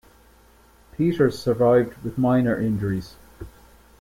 Peters 0.93 1.37
survived 1.39 1.95
with 2.03 2.17
minor 2.17 2.57
injuries. 2.59 3.13